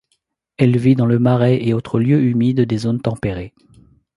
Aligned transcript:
Elle 0.57 0.79
vit 0.79 0.95
dans 0.95 1.05
les 1.05 1.19
marais 1.19 1.63
et 1.63 1.75
autres 1.75 1.99
lieux 1.99 2.23
humides 2.23 2.61
des 2.61 2.77
zones 2.79 3.03
tempérées. 3.03 3.53